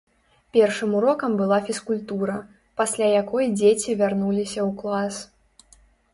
[0.55, 2.37] Першым урокам была фізкультура,
[2.81, 5.15] пасля якой дзеці вярнуліся ў клас.